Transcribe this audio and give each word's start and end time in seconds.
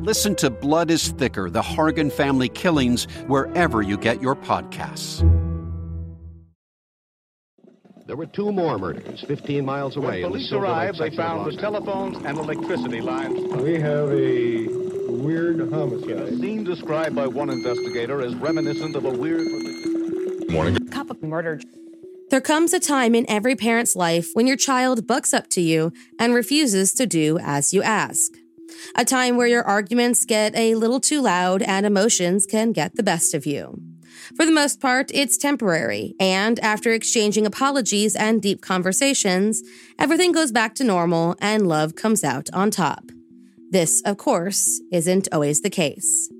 Listen 0.00 0.34
to 0.36 0.50
Blood 0.50 0.90
is 0.90 1.08
Thicker 1.12 1.48
The 1.48 1.62
Hargan 1.62 2.12
Family 2.12 2.50
Killings 2.50 3.04
wherever 3.28 3.80
you 3.80 3.96
get 3.96 4.20
your 4.20 4.36
podcasts. 4.36 5.20
There 8.06 8.14
were 8.14 8.26
two 8.26 8.52
more 8.52 8.78
murders 8.78 9.24
15 9.26 9.64
miles 9.64 9.96
away. 9.96 10.22
When 10.22 10.32
police 10.32 10.52
arrived, 10.52 10.98
they 10.98 11.10
found 11.16 11.50
the 11.50 11.56
telephones 11.56 12.18
and 12.18 12.36
electricity 12.36 13.00
lines. 13.00 13.38
We 13.54 13.80
have 13.80 14.12
a 14.12 14.66
weird 15.08 15.60
homicide. 15.72 16.10
A 16.10 16.36
scene 16.36 16.62
described 16.62 17.16
by 17.16 17.26
one 17.26 17.48
investigator 17.48 18.20
as 18.20 18.34
reminiscent 18.34 18.96
of 18.96 19.06
a 19.06 19.10
weird. 19.10 19.48
Morning. 20.50 20.76
Cup 20.88 21.22
murder. 21.22 21.58
There 22.28 22.42
comes 22.42 22.74
a 22.74 22.80
time 22.80 23.14
in 23.14 23.24
every 23.30 23.56
parent's 23.56 23.96
life 23.96 24.28
when 24.34 24.46
your 24.46 24.56
child 24.58 25.06
bucks 25.06 25.32
up 25.32 25.48
to 25.50 25.62
you 25.62 25.90
and 26.18 26.34
refuses 26.34 26.92
to 26.94 27.06
do 27.06 27.38
as 27.38 27.72
you 27.72 27.82
ask. 27.82 28.32
A 28.94 29.04
time 29.04 29.36
where 29.36 29.46
your 29.46 29.62
arguments 29.62 30.24
get 30.24 30.56
a 30.56 30.74
little 30.74 31.00
too 31.00 31.20
loud 31.20 31.62
and 31.62 31.86
emotions 31.86 32.46
can 32.46 32.72
get 32.72 32.96
the 32.96 33.02
best 33.02 33.34
of 33.34 33.46
you. 33.46 33.80
For 34.34 34.44
the 34.44 34.52
most 34.52 34.80
part, 34.80 35.10
it's 35.14 35.36
temporary, 35.36 36.14
and 36.18 36.58
after 36.60 36.92
exchanging 36.92 37.46
apologies 37.46 38.16
and 38.16 38.42
deep 38.42 38.60
conversations, 38.60 39.62
everything 39.98 40.32
goes 40.32 40.50
back 40.50 40.74
to 40.76 40.84
normal 40.84 41.36
and 41.40 41.66
love 41.66 41.94
comes 41.94 42.24
out 42.24 42.48
on 42.52 42.70
top. 42.70 43.10
This, 43.70 44.02
of 44.02 44.16
course, 44.16 44.80
isn't 44.92 45.28
always 45.32 45.60
the 45.60 45.70
case. 45.70 46.30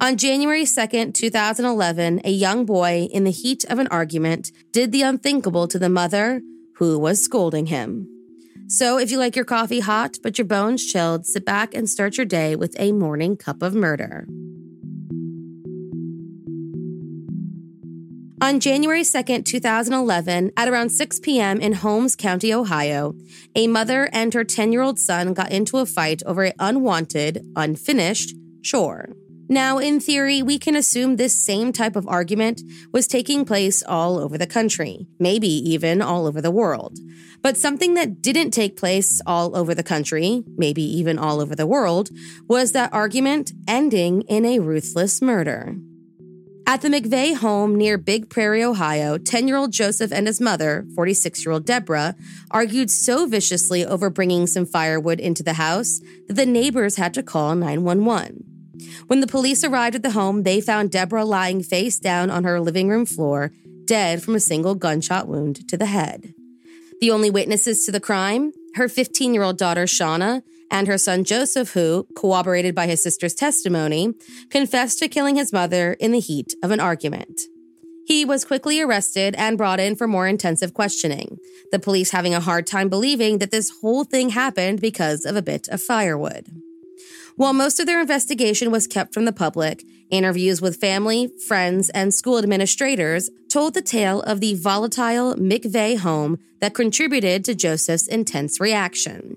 On 0.00 0.16
January 0.16 0.64
2nd, 0.64 1.14
2011, 1.14 2.20
a 2.24 2.30
young 2.30 2.66
boy, 2.66 3.08
in 3.10 3.24
the 3.24 3.30
heat 3.30 3.64
of 3.70 3.78
an 3.78 3.88
argument, 3.88 4.50
did 4.72 4.92
the 4.92 5.02
unthinkable 5.02 5.68
to 5.68 5.78
the 5.78 5.88
mother 5.88 6.40
who 6.76 6.98
was 6.98 7.22
scolding 7.22 7.66
him. 7.66 8.08
So, 8.66 8.98
if 8.98 9.10
you 9.10 9.18
like 9.18 9.36
your 9.36 9.44
coffee 9.44 9.80
hot 9.80 10.16
but 10.22 10.38
your 10.38 10.46
bones 10.46 10.84
chilled, 10.84 11.26
sit 11.26 11.44
back 11.44 11.74
and 11.74 11.88
start 11.88 12.16
your 12.16 12.26
day 12.26 12.56
with 12.56 12.74
a 12.78 12.92
morning 12.92 13.36
cup 13.36 13.62
of 13.62 13.74
murder. 13.74 14.26
On 18.40 18.60
January 18.60 19.04
2, 19.04 19.42
2011, 19.42 20.52
at 20.56 20.68
around 20.68 20.90
6 20.90 21.20
p.m. 21.20 21.60
in 21.60 21.72
Holmes 21.72 22.14
County, 22.14 22.52
Ohio, 22.52 23.14
a 23.54 23.66
mother 23.66 24.10
and 24.12 24.34
her 24.34 24.44
10 24.44 24.72
year 24.72 24.82
old 24.82 24.98
son 24.98 25.32
got 25.32 25.50
into 25.50 25.78
a 25.78 25.86
fight 25.86 26.22
over 26.26 26.44
an 26.44 26.52
unwanted, 26.58 27.46
unfinished 27.56 28.34
chore. 28.62 29.10
Now, 29.48 29.78
in 29.78 30.00
theory, 30.00 30.42
we 30.42 30.58
can 30.58 30.74
assume 30.74 31.16
this 31.16 31.34
same 31.34 31.72
type 31.72 31.96
of 31.96 32.08
argument 32.08 32.62
was 32.92 33.06
taking 33.06 33.44
place 33.44 33.82
all 33.82 34.18
over 34.18 34.38
the 34.38 34.46
country, 34.46 35.06
maybe 35.18 35.48
even 35.48 36.00
all 36.00 36.26
over 36.26 36.40
the 36.40 36.50
world. 36.50 36.98
But 37.42 37.58
something 37.58 37.92
that 37.94 38.22
didn't 38.22 38.52
take 38.52 38.76
place 38.76 39.20
all 39.26 39.54
over 39.54 39.74
the 39.74 39.82
country, 39.82 40.44
maybe 40.56 40.82
even 40.82 41.18
all 41.18 41.40
over 41.40 41.54
the 41.54 41.66
world, 41.66 42.08
was 42.48 42.72
that 42.72 42.92
argument 42.94 43.52
ending 43.68 44.22
in 44.22 44.46
a 44.46 44.60
ruthless 44.60 45.20
murder. 45.20 45.76
At 46.66 46.80
the 46.80 46.88
McVay 46.88 47.36
home 47.36 47.76
near 47.76 47.98
Big 47.98 48.30
Prairie, 48.30 48.64
Ohio, 48.64 49.18
10 49.18 49.46
year 49.46 49.58
old 49.58 49.72
Joseph 49.72 50.10
and 50.10 50.26
his 50.26 50.40
mother, 50.40 50.86
46 50.94 51.44
year 51.44 51.52
old 51.52 51.66
Deborah, 51.66 52.16
argued 52.50 52.90
so 52.90 53.26
viciously 53.26 53.84
over 53.84 54.08
bringing 54.08 54.46
some 54.46 54.64
firewood 54.64 55.20
into 55.20 55.42
the 55.42 55.52
house 55.52 56.00
that 56.26 56.34
the 56.34 56.46
neighbors 56.46 56.96
had 56.96 57.12
to 57.12 57.22
call 57.22 57.54
911. 57.54 58.53
When 59.06 59.20
the 59.20 59.26
police 59.26 59.64
arrived 59.64 59.96
at 59.96 60.02
the 60.02 60.10
home, 60.10 60.42
they 60.42 60.60
found 60.60 60.90
Deborah 60.90 61.24
lying 61.24 61.62
face 61.62 61.98
down 61.98 62.30
on 62.30 62.44
her 62.44 62.60
living 62.60 62.88
room 62.88 63.06
floor, 63.06 63.52
dead 63.84 64.22
from 64.22 64.34
a 64.34 64.40
single 64.40 64.74
gunshot 64.74 65.28
wound 65.28 65.68
to 65.68 65.76
the 65.76 65.86
head. 65.86 66.34
The 67.00 67.10
only 67.10 67.30
witnesses 67.30 67.84
to 67.84 67.92
the 67.92 68.00
crime? 68.00 68.52
Her 68.74 68.88
15 68.88 69.34
year 69.34 69.42
old 69.42 69.58
daughter, 69.58 69.84
Shauna, 69.84 70.42
and 70.70 70.88
her 70.88 70.98
son 70.98 71.24
Joseph, 71.24 71.72
who, 71.72 72.06
corroborated 72.16 72.74
by 72.74 72.86
his 72.86 73.02
sister's 73.02 73.34
testimony, 73.34 74.14
confessed 74.50 74.98
to 74.98 75.08
killing 75.08 75.36
his 75.36 75.52
mother 75.52 75.92
in 75.94 76.12
the 76.12 76.20
heat 76.20 76.54
of 76.62 76.70
an 76.70 76.80
argument. 76.80 77.42
He 78.06 78.24
was 78.24 78.44
quickly 78.44 78.80
arrested 78.80 79.34
and 79.36 79.56
brought 79.56 79.80
in 79.80 79.96
for 79.96 80.06
more 80.06 80.26
intensive 80.26 80.74
questioning, 80.74 81.38
the 81.72 81.78
police 81.78 82.10
having 82.10 82.34
a 82.34 82.40
hard 82.40 82.66
time 82.66 82.88
believing 82.88 83.38
that 83.38 83.50
this 83.50 83.72
whole 83.80 84.04
thing 84.04 84.30
happened 84.30 84.80
because 84.80 85.24
of 85.24 85.36
a 85.36 85.42
bit 85.42 85.68
of 85.68 85.80
firewood. 85.80 86.48
While 87.36 87.52
most 87.52 87.80
of 87.80 87.86
their 87.86 88.00
investigation 88.00 88.70
was 88.70 88.86
kept 88.86 89.12
from 89.12 89.24
the 89.24 89.32
public, 89.32 89.84
interviews 90.08 90.62
with 90.62 90.80
family, 90.80 91.32
friends, 91.48 91.90
and 91.90 92.14
school 92.14 92.38
administrators 92.38 93.28
told 93.50 93.74
the 93.74 93.82
tale 93.82 94.20
of 94.22 94.40
the 94.40 94.54
volatile 94.54 95.34
McVay 95.34 95.98
home 95.98 96.38
that 96.60 96.74
contributed 96.74 97.44
to 97.44 97.54
Joseph's 97.56 98.06
intense 98.06 98.60
reaction. 98.60 99.36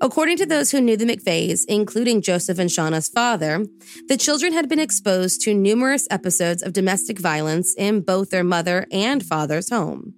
According 0.00 0.38
to 0.38 0.46
those 0.46 0.70
who 0.70 0.80
knew 0.80 0.96
the 0.96 1.04
McVays, 1.04 1.66
including 1.68 2.22
Joseph 2.22 2.58
and 2.58 2.70
Shauna's 2.70 3.08
father, 3.08 3.66
the 4.06 4.16
children 4.16 4.54
had 4.54 4.68
been 4.68 4.78
exposed 4.78 5.42
to 5.42 5.52
numerous 5.52 6.06
episodes 6.10 6.62
of 6.62 6.72
domestic 6.72 7.18
violence 7.18 7.74
in 7.76 8.00
both 8.00 8.30
their 8.30 8.44
mother 8.44 8.86
and 8.90 9.22
father's 9.22 9.68
home. 9.68 10.14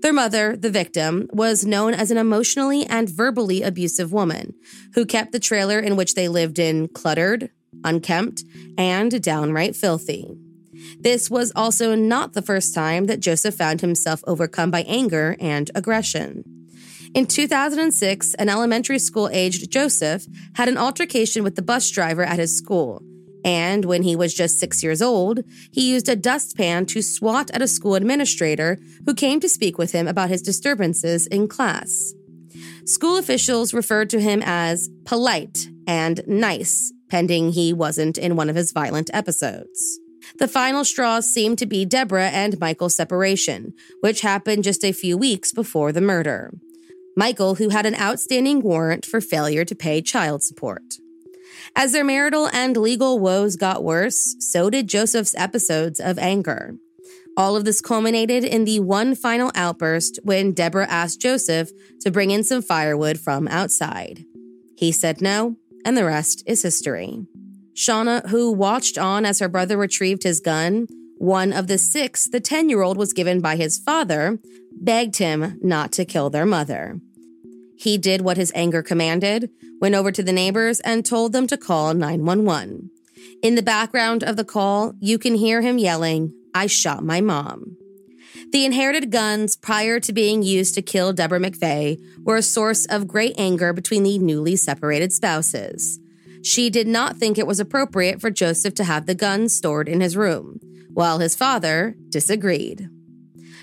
Their 0.00 0.12
mother, 0.14 0.56
the 0.56 0.70
victim, 0.70 1.28
was 1.30 1.66
known 1.66 1.92
as 1.92 2.10
an 2.10 2.16
emotionally 2.16 2.86
and 2.86 3.08
verbally 3.08 3.62
abusive 3.62 4.12
woman 4.12 4.54
who 4.94 5.04
kept 5.04 5.32
the 5.32 5.38
trailer 5.38 5.78
in 5.78 5.96
which 5.96 6.14
they 6.14 6.28
lived 6.28 6.58
in 6.58 6.88
cluttered, 6.88 7.50
unkempt, 7.84 8.44
and 8.78 9.22
downright 9.22 9.76
filthy. 9.76 10.26
This 10.98 11.30
was 11.30 11.52
also 11.54 11.94
not 11.94 12.32
the 12.32 12.42
first 12.42 12.74
time 12.74 13.06
that 13.06 13.20
Joseph 13.20 13.54
found 13.54 13.82
himself 13.82 14.22
overcome 14.26 14.70
by 14.70 14.82
anger 14.82 15.36
and 15.38 15.70
aggression. 15.74 16.44
In 17.12 17.26
2006, 17.26 18.34
an 18.34 18.48
elementary 18.48 18.98
school 18.98 19.28
aged 19.32 19.70
Joseph 19.70 20.26
had 20.54 20.68
an 20.68 20.78
altercation 20.78 21.42
with 21.42 21.56
the 21.56 21.62
bus 21.62 21.90
driver 21.90 22.22
at 22.22 22.38
his 22.38 22.56
school. 22.56 23.02
And 23.44 23.84
when 23.84 24.02
he 24.02 24.16
was 24.16 24.34
just 24.34 24.58
six 24.58 24.82
years 24.82 25.00
old, 25.00 25.40
he 25.70 25.90
used 25.90 26.08
a 26.08 26.16
dustpan 26.16 26.86
to 26.86 27.02
swat 27.02 27.50
at 27.52 27.62
a 27.62 27.68
school 27.68 27.94
administrator 27.94 28.78
who 29.06 29.14
came 29.14 29.40
to 29.40 29.48
speak 29.48 29.78
with 29.78 29.92
him 29.92 30.06
about 30.06 30.28
his 30.28 30.42
disturbances 30.42 31.26
in 31.26 31.48
class. 31.48 32.12
School 32.84 33.16
officials 33.16 33.72
referred 33.72 34.10
to 34.10 34.20
him 34.20 34.42
as 34.44 34.90
polite 35.04 35.68
and 35.86 36.22
nice, 36.26 36.92
pending 37.08 37.52
he 37.52 37.72
wasn't 37.72 38.18
in 38.18 38.36
one 38.36 38.50
of 38.50 38.56
his 38.56 38.72
violent 38.72 39.10
episodes. 39.12 39.98
The 40.38 40.48
final 40.48 40.84
straw 40.84 41.20
seemed 41.20 41.58
to 41.58 41.66
be 41.66 41.84
Deborah 41.84 42.28
and 42.28 42.58
Michael's 42.60 42.94
separation, 42.94 43.74
which 44.00 44.20
happened 44.20 44.64
just 44.64 44.84
a 44.84 44.92
few 44.92 45.16
weeks 45.16 45.52
before 45.52 45.92
the 45.92 46.00
murder. 46.00 46.52
Michael, 47.16 47.56
who 47.56 47.70
had 47.70 47.86
an 47.86 47.96
outstanding 47.96 48.60
warrant 48.60 49.04
for 49.04 49.20
failure 49.20 49.64
to 49.64 49.74
pay 49.74 50.00
child 50.00 50.42
support. 50.42 50.94
As 51.76 51.92
their 51.92 52.04
marital 52.04 52.48
and 52.52 52.76
legal 52.76 53.18
woes 53.18 53.56
got 53.56 53.84
worse, 53.84 54.36
so 54.38 54.70
did 54.70 54.88
Joseph's 54.88 55.34
episodes 55.36 56.00
of 56.00 56.18
anger. 56.18 56.76
All 57.36 57.56
of 57.56 57.64
this 57.64 57.80
culminated 57.80 58.44
in 58.44 58.64
the 58.64 58.80
one 58.80 59.14
final 59.14 59.52
outburst 59.54 60.18
when 60.22 60.52
Deborah 60.52 60.88
asked 60.88 61.20
Joseph 61.20 61.70
to 62.00 62.10
bring 62.10 62.30
in 62.30 62.44
some 62.44 62.62
firewood 62.62 63.18
from 63.18 63.48
outside. 63.48 64.24
He 64.76 64.92
said 64.92 65.20
no, 65.20 65.56
and 65.84 65.96
the 65.96 66.04
rest 66.04 66.42
is 66.46 66.62
history. 66.62 67.26
Shauna, 67.74 68.28
who 68.28 68.52
watched 68.52 68.98
on 68.98 69.24
as 69.24 69.38
her 69.38 69.48
brother 69.48 69.76
retrieved 69.76 70.22
his 70.22 70.40
gun, 70.40 70.86
one 71.16 71.52
of 71.52 71.66
the 71.66 71.78
six 71.78 72.26
the 72.26 72.40
10 72.40 72.68
year 72.68 72.82
old 72.82 72.96
was 72.96 73.12
given 73.12 73.40
by 73.40 73.56
his 73.56 73.78
father, 73.78 74.38
begged 74.72 75.16
him 75.16 75.58
not 75.62 75.92
to 75.92 76.04
kill 76.04 76.30
their 76.30 76.46
mother. 76.46 77.00
He 77.80 77.96
did 77.96 78.20
what 78.20 78.36
his 78.36 78.52
anger 78.54 78.82
commanded, 78.82 79.48
went 79.80 79.94
over 79.94 80.12
to 80.12 80.22
the 80.22 80.34
neighbors, 80.34 80.80
and 80.80 81.02
told 81.02 81.32
them 81.32 81.46
to 81.46 81.56
call 81.56 81.94
911. 81.94 82.90
In 83.42 83.54
the 83.54 83.62
background 83.62 84.22
of 84.22 84.36
the 84.36 84.44
call, 84.44 84.92
you 85.00 85.18
can 85.18 85.34
hear 85.34 85.62
him 85.62 85.78
yelling, 85.78 86.34
I 86.54 86.66
shot 86.66 87.02
my 87.02 87.22
mom. 87.22 87.78
The 88.52 88.66
inherited 88.66 89.10
guns 89.10 89.56
prior 89.56 89.98
to 90.00 90.12
being 90.12 90.42
used 90.42 90.74
to 90.74 90.82
kill 90.82 91.14
Deborah 91.14 91.40
McVay 91.40 91.98
were 92.22 92.36
a 92.36 92.42
source 92.42 92.84
of 92.84 93.08
great 93.08 93.34
anger 93.38 93.72
between 93.72 94.02
the 94.02 94.18
newly 94.18 94.56
separated 94.56 95.10
spouses. 95.10 95.98
She 96.42 96.68
did 96.68 96.86
not 96.86 97.16
think 97.16 97.38
it 97.38 97.46
was 97.46 97.60
appropriate 97.60 98.20
for 98.20 98.30
Joseph 98.30 98.74
to 98.74 98.84
have 98.84 99.06
the 99.06 99.14
guns 99.14 99.54
stored 99.54 99.88
in 99.88 100.02
his 100.02 100.18
room, 100.18 100.60
while 100.92 101.18
his 101.18 101.34
father 101.34 101.94
disagreed. 102.10 102.90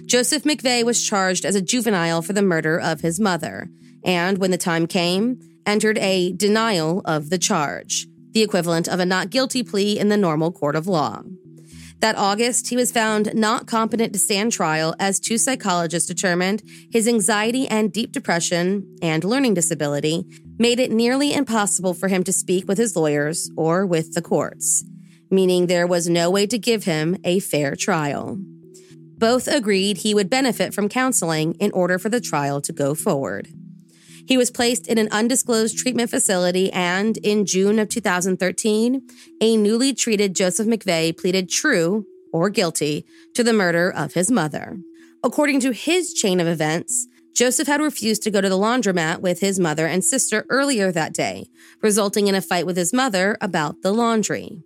Joseph 0.06 0.42
McVay 0.42 0.84
was 0.84 1.04
charged 1.04 1.46
as 1.46 1.54
a 1.54 1.62
juvenile 1.62 2.24
for 2.24 2.34
the 2.34 2.42
murder 2.42 2.80
of 2.80 3.02
his 3.02 3.20
mother, 3.20 3.70
and 4.08 4.38
when 4.38 4.52
the 4.52 4.58
time 4.58 4.88
came, 4.88 5.40
entered 5.66 5.98
a 6.00 6.32
denial 6.32 7.02
of 7.06 7.30
the 7.30 7.38
charge, 7.38 8.08
the 8.32 8.42
equivalent 8.42 8.88
of 8.88 9.00
a 9.00 9.06
not 9.06 9.30
guilty 9.30 9.62
plea 9.62 10.00
in 10.00 10.08
the 10.08 10.18
normal 10.18 10.52
court 10.52 10.76
of 10.76 10.88
law. 10.88 11.22
That 12.00 12.16
August, 12.16 12.70
he 12.70 12.76
was 12.76 12.92
found 12.92 13.34
not 13.34 13.66
competent 13.66 14.14
to 14.14 14.20
stand 14.20 14.52
trial 14.52 14.96
as 15.00 15.20
two 15.20 15.38
psychologists 15.38 16.08
determined 16.08 16.64
his 16.92 17.08
anxiety 17.08 17.68
and 17.68 17.92
deep 17.92 18.12
depression 18.12 18.98
and 19.02 19.24
learning 19.24 19.56
disability 19.56 20.26
made 20.60 20.80
it 20.80 20.92
nearly 20.92 21.34
impossible 21.34 21.94
for 21.94 22.08
him 22.08 22.24
to 22.24 22.32
speak 22.32 22.68
with 22.68 22.78
his 22.78 22.96
lawyers 22.96 23.50
or 23.58 23.86
with 23.86 24.14
the 24.14 24.22
courts, 24.22 24.86
meaning 25.32 25.66
there 25.66 25.88
was 25.88 26.08
no 26.08 26.30
way 26.30 26.46
to 26.48 26.60
give 26.60 26.84
him 26.84 27.18
a 27.24 27.40
fair 27.40 27.76
trial. 27.76 28.38
Both 29.18 29.48
agreed 29.48 29.98
he 29.98 30.14
would 30.14 30.30
benefit 30.30 30.76
from 30.76 30.90
counseling 30.90 31.56
in 31.56 31.72
order 31.72 31.98
for 31.98 32.10
the 32.10 32.22
trial 32.22 32.62
to 32.62 32.72
go 32.72 32.94
forward. 32.94 33.48
He 34.28 34.38
was 34.38 34.52
placed 34.52 34.88
in 34.88 34.98
an 34.98 35.08
undisclosed 35.10 35.78
treatment 35.78 36.10
facility, 36.10 36.72
and 36.74 37.16
in 37.18 37.46
June 37.46 37.80
of 37.80 37.88
2013, 37.88 39.02
a 39.40 39.56
newly 39.56 39.94
treated 39.94 40.36
Joseph 40.36 40.68
McVay 40.68 41.18
pleaded 41.18 41.50
true 41.50 42.06
or 42.34 42.50
guilty 42.50 43.06
to 43.36 43.44
the 43.44 43.54
murder 43.54 43.90
of 43.90 44.14
his 44.14 44.30
mother. 44.30 44.80
According 45.24 45.62
to 45.62 45.72
his 45.72 46.14
chain 46.14 46.42
of 46.42 46.48
events, 46.48 47.08
Joseph 47.34 47.68
had 47.68 47.80
refused 47.80 48.22
to 48.24 48.32
go 48.32 48.42
to 48.42 48.50
the 48.50 48.58
laundromat 48.58 49.22
with 49.22 49.40
his 49.40 49.60
mother 49.60 49.88
and 49.88 50.04
sister 50.04 50.46
earlier 50.50 50.92
that 50.92 51.14
day, 51.14 51.46
resulting 51.82 52.28
in 52.28 52.36
a 52.36 52.42
fight 52.42 52.66
with 52.66 52.76
his 52.76 52.92
mother 52.92 53.38
about 53.40 53.82
the 53.82 53.94
laundry. 53.94 54.62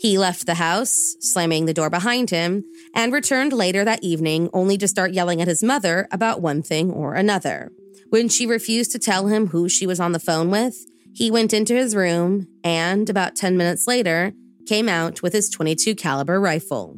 He 0.00 0.18
left 0.18 0.46
the 0.46 0.54
house, 0.54 1.14
slamming 1.20 1.66
the 1.66 1.74
door 1.74 1.90
behind 1.90 2.30
him, 2.30 2.64
and 2.92 3.12
returned 3.12 3.52
later 3.52 3.84
that 3.84 4.02
evening 4.02 4.50
only 4.52 4.76
to 4.78 4.88
start 4.88 5.12
yelling 5.12 5.40
at 5.40 5.48
his 5.48 5.62
mother 5.62 6.08
about 6.10 6.42
one 6.42 6.62
thing 6.62 6.90
or 6.90 7.14
another. 7.14 7.70
When 8.10 8.28
she 8.28 8.46
refused 8.46 8.92
to 8.92 8.98
tell 8.98 9.26
him 9.26 9.48
who 9.48 9.68
she 9.68 9.86
was 9.86 10.00
on 10.00 10.12
the 10.12 10.18
phone 10.18 10.50
with, 10.50 10.86
he 11.12 11.30
went 11.30 11.52
into 11.52 11.74
his 11.74 11.96
room 11.96 12.46
and 12.62 13.08
about 13.08 13.36
10 13.36 13.56
minutes 13.56 13.86
later 13.86 14.32
came 14.66 14.88
out 14.88 15.22
with 15.22 15.32
his 15.32 15.48
22 15.48 15.94
caliber 15.94 16.40
rifle. 16.40 16.96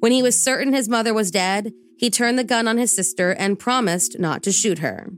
When 0.00 0.12
he 0.12 0.22
was 0.22 0.40
certain 0.40 0.72
his 0.72 0.88
mother 0.88 1.14
was 1.14 1.30
dead, 1.30 1.72
he 1.96 2.10
turned 2.10 2.38
the 2.38 2.44
gun 2.44 2.68
on 2.68 2.78
his 2.78 2.92
sister 2.92 3.32
and 3.32 3.58
promised 3.58 4.18
not 4.18 4.42
to 4.44 4.52
shoot 4.52 4.78
her. 4.78 5.10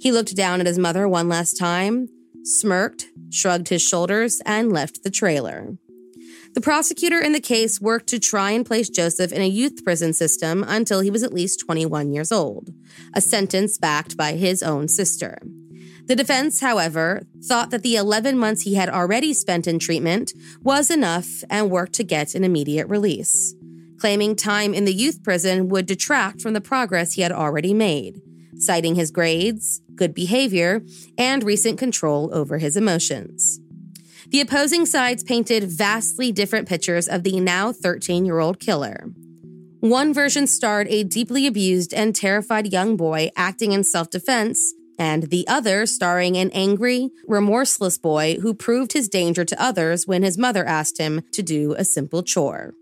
He 0.00 0.12
looked 0.12 0.36
down 0.36 0.60
at 0.60 0.66
his 0.66 0.78
mother 0.78 1.08
one 1.08 1.28
last 1.28 1.54
time, 1.54 2.08
smirked, 2.44 3.06
shrugged 3.30 3.68
his 3.68 3.82
shoulders, 3.82 4.40
and 4.44 4.72
left 4.72 5.02
the 5.02 5.10
trailer. 5.10 5.76
The 6.54 6.60
prosecutor 6.60 7.18
in 7.18 7.32
the 7.32 7.40
case 7.40 7.80
worked 7.80 8.08
to 8.08 8.18
try 8.18 8.50
and 8.50 8.66
place 8.66 8.90
Joseph 8.90 9.32
in 9.32 9.40
a 9.40 9.48
youth 9.48 9.82
prison 9.84 10.12
system 10.12 10.62
until 10.68 11.00
he 11.00 11.10
was 11.10 11.22
at 11.22 11.32
least 11.32 11.60
21 11.60 12.12
years 12.12 12.30
old, 12.30 12.68
a 13.14 13.22
sentence 13.22 13.78
backed 13.78 14.18
by 14.18 14.32
his 14.32 14.62
own 14.62 14.86
sister. 14.88 15.38
The 16.06 16.16
defense, 16.16 16.60
however, 16.60 17.22
thought 17.42 17.70
that 17.70 17.82
the 17.82 17.96
11 17.96 18.36
months 18.36 18.62
he 18.62 18.74
had 18.74 18.90
already 18.90 19.32
spent 19.32 19.66
in 19.66 19.78
treatment 19.78 20.34
was 20.60 20.90
enough 20.90 21.42
and 21.48 21.70
worked 21.70 21.94
to 21.94 22.04
get 22.04 22.34
an 22.34 22.44
immediate 22.44 22.88
release, 22.88 23.54
claiming 23.98 24.36
time 24.36 24.74
in 24.74 24.84
the 24.84 24.92
youth 24.92 25.22
prison 25.22 25.70
would 25.70 25.86
detract 25.86 26.42
from 26.42 26.52
the 26.52 26.60
progress 26.60 27.14
he 27.14 27.22
had 27.22 27.32
already 27.32 27.72
made, 27.72 28.20
citing 28.58 28.94
his 28.94 29.10
grades, 29.10 29.80
good 29.94 30.12
behavior, 30.12 30.82
and 31.16 31.44
recent 31.44 31.78
control 31.78 32.28
over 32.34 32.58
his 32.58 32.76
emotions. 32.76 33.61
The 34.32 34.40
opposing 34.40 34.86
sides 34.86 35.22
painted 35.22 35.64
vastly 35.64 36.32
different 36.32 36.66
pictures 36.66 37.06
of 37.06 37.22
the 37.22 37.38
now 37.38 37.70
13 37.70 38.24
year 38.24 38.38
old 38.38 38.58
killer. 38.58 39.10
One 39.80 40.14
version 40.14 40.46
starred 40.46 40.88
a 40.88 41.04
deeply 41.04 41.46
abused 41.46 41.92
and 41.92 42.16
terrified 42.16 42.72
young 42.72 42.96
boy 42.96 43.30
acting 43.36 43.72
in 43.72 43.84
self 43.84 44.08
defense, 44.08 44.72
and 44.98 45.24
the 45.24 45.46
other 45.48 45.84
starring 45.84 46.38
an 46.38 46.50
angry, 46.54 47.10
remorseless 47.26 47.98
boy 47.98 48.38
who 48.40 48.54
proved 48.54 48.94
his 48.94 49.06
danger 49.06 49.44
to 49.44 49.62
others 49.62 50.06
when 50.06 50.22
his 50.22 50.38
mother 50.38 50.64
asked 50.64 50.96
him 50.96 51.20
to 51.32 51.42
do 51.42 51.74
a 51.74 51.84
simple 51.84 52.22
chore. 52.22 52.72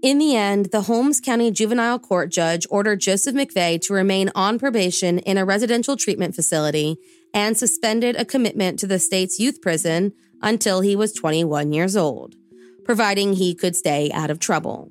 In 0.00 0.18
the 0.18 0.36
end, 0.36 0.66
the 0.66 0.82
Holmes 0.82 1.20
County 1.20 1.50
Juvenile 1.50 1.98
Court 1.98 2.30
judge 2.30 2.68
ordered 2.70 3.00
Joseph 3.00 3.34
McVay 3.34 3.80
to 3.80 3.94
remain 3.94 4.30
on 4.32 4.60
probation 4.60 5.18
in 5.18 5.38
a 5.38 5.44
residential 5.44 5.96
treatment 5.96 6.36
facility 6.36 6.98
and 7.34 7.56
suspended 7.56 8.14
a 8.14 8.24
commitment 8.24 8.78
to 8.78 8.86
the 8.86 9.00
state's 9.00 9.40
youth 9.40 9.60
prison 9.60 10.12
until 10.42 10.80
he 10.80 10.96
was 10.96 11.12
21 11.12 11.72
years 11.72 11.96
old, 11.96 12.34
providing 12.84 13.34
he 13.34 13.54
could 13.54 13.76
stay 13.76 14.10
out 14.12 14.30
of 14.30 14.38
trouble. 14.38 14.88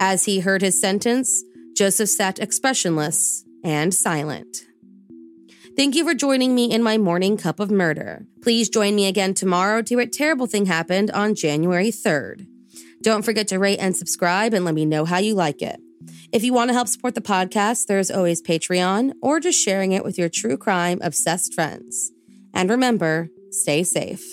As 0.00 0.24
he 0.24 0.40
heard 0.40 0.62
his 0.62 0.80
sentence, 0.80 1.42
Joseph 1.76 2.08
sat 2.08 2.38
expressionless 2.38 3.44
and 3.64 3.92
silent. 3.92 4.64
Thank 5.76 5.94
you 5.94 6.04
for 6.04 6.14
joining 6.14 6.54
me 6.54 6.72
in 6.72 6.82
my 6.82 6.98
morning 6.98 7.36
cup 7.36 7.60
of 7.60 7.70
murder. 7.70 8.26
Please 8.42 8.68
join 8.68 8.96
me 8.96 9.06
again 9.06 9.32
tomorrow 9.32 9.80
to 9.82 9.96
what 9.96 10.12
terrible 10.12 10.46
thing 10.46 10.66
happened 10.66 11.10
on 11.12 11.36
January 11.36 11.90
3rd. 11.90 12.46
Don't 13.00 13.24
forget 13.24 13.46
to 13.48 13.58
rate 13.60 13.78
and 13.78 13.96
subscribe 13.96 14.54
and 14.54 14.64
let 14.64 14.74
me 14.74 14.84
know 14.84 15.04
how 15.04 15.18
you 15.18 15.34
like 15.34 15.62
it. 15.62 15.78
If 16.32 16.42
you 16.42 16.52
want 16.52 16.70
to 16.70 16.74
help 16.74 16.88
support 16.88 17.14
the 17.14 17.20
podcast, 17.20 17.86
there's 17.86 18.10
always 18.10 18.42
Patreon 18.42 19.12
or 19.22 19.38
just 19.38 19.62
sharing 19.62 19.92
it 19.92 20.04
with 20.04 20.18
your 20.18 20.28
true 20.28 20.56
crime 20.56 20.98
obsessed 21.00 21.54
friends. 21.54 22.10
And 22.52 22.70
remember, 22.70 23.28
stay 23.50 23.84
safe. 23.84 24.24